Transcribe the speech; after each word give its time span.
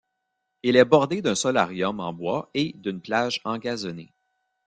Il 0.63 0.77
est 0.77 0.83
bordé 0.85 1.21
d'un 1.21 1.35
solarium 1.35 1.99
en 1.99 2.11
bois 2.11 2.49
et 2.55 2.73
d'une 2.75 3.01
plage 3.01 3.39
engazonnée. 3.45 4.11